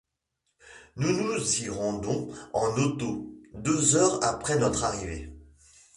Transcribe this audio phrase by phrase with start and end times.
[0.95, 5.31] Nous nous y rendons en auto, deux heures après notre arrivée.